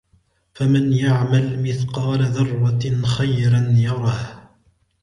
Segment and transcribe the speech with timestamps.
[0.53, 4.49] فَمَنْ يَعْمَلْ مِثْقَالَ ذَرَّةٍ خَيْرًا يَرَهُ